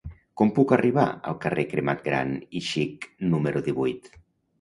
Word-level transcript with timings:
Com 0.39 0.51
puc 0.53 0.71
arribar 0.77 1.03
al 1.31 1.35
carrer 1.43 1.65
Cremat 1.73 2.01
Gran 2.05 2.31
i 2.61 2.61
Xic 2.69 3.07
número 3.35 3.63
divuit? 3.69 4.11